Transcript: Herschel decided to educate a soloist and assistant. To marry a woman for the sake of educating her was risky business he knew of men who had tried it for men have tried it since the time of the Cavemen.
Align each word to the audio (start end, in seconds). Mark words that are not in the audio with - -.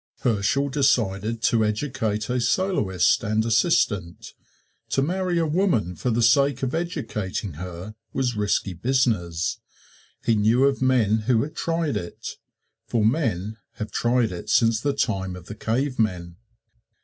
Herschel 0.21 0.69
decided 0.69 1.43
to 1.43 1.63
educate 1.63 2.27
a 2.27 2.41
soloist 2.41 3.23
and 3.23 3.45
assistant. 3.45 4.33
To 4.89 5.03
marry 5.03 5.37
a 5.37 5.45
woman 5.45 5.95
for 5.95 6.09
the 6.09 6.23
sake 6.23 6.63
of 6.63 6.73
educating 6.73 7.53
her 7.61 7.93
was 8.11 8.35
risky 8.35 8.73
business 8.73 9.59
he 10.25 10.33
knew 10.35 10.63
of 10.63 10.81
men 10.81 11.17
who 11.27 11.43
had 11.43 11.55
tried 11.55 11.97
it 11.97 12.29
for 12.87 13.05
men 13.05 13.57
have 13.73 13.91
tried 13.91 14.31
it 14.31 14.49
since 14.49 14.79
the 14.81 14.93
time 14.93 15.35
of 15.35 15.45
the 15.45 15.53
Cavemen. 15.55 16.37